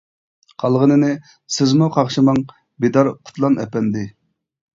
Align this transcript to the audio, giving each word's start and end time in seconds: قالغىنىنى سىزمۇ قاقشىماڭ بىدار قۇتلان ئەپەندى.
قالغىنىنى 0.61 1.11
سىزمۇ 1.55 1.89
قاقشىماڭ 1.99 2.41
بىدار 2.87 3.11
قۇتلان 3.19 3.61
ئەپەندى. 3.67 4.09